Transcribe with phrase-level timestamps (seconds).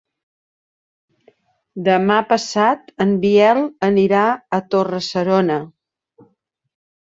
[1.87, 4.23] Demà passat en Biel anirà
[4.59, 5.61] a Torre-serona.